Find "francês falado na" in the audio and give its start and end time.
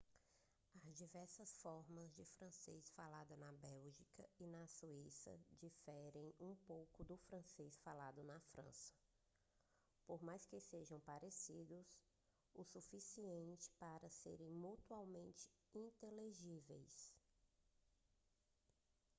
7.17-8.39